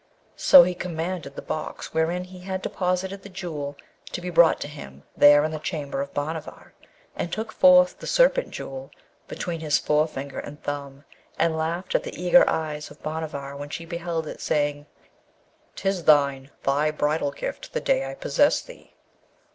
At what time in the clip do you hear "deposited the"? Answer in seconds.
2.63-3.29